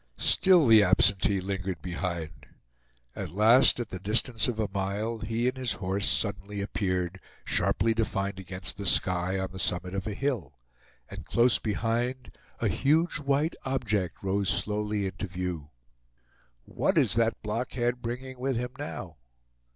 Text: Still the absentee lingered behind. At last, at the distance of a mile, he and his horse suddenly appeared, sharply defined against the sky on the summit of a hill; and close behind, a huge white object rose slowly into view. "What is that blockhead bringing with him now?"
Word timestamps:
Still 0.17 0.65
the 0.65 0.81
absentee 0.83 1.39
lingered 1.41 1.79
behind. 1.83 2.47
At 3.15 3.29
last, 3.29 3.79
at 3.79 3.89
the 3.89 3.99
distance 3.99 4.47
of 4.47 4.59
a 4.59 4.67
mile, 4.73 5.19
he 5.19 5.47
and 5.47 5.55
his 5.55 5.73
horse 5.73 6.09
suddenly 6.09 6.59
appeared, 6.59 7.19
sharply 7.45 7.93
defined 7.93 8.39
against 8.39 8.77
the 8.77 8.87
sky 8.87 9.37
on 9.37 9.51
the 9.51 9.59
summit 9.59 9.93
of 9.93 10.07
a 10.07 10.15
hill; 10.15 10.57
and 11.07 11.23
close 11.23 11.59
behind, 11.59 12.31
a 12.57 12.67
huge 12.67 13.19
white 13.19 13.53
object 13.63 14.23
rose 14.23 14.49
slowly 14.49 15.05
into 15.05 15.27
view. 15.27 15.69
"What 16.65 16.97
is 16.97 17.13
that 17.13 17.39
blockhead 17.43 18.01
bringing 18.01 18.39
with 18.39 18.55
him 18.55 18.71
now?" 18.79 19.17